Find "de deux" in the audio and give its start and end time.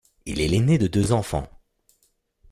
0.79-1.11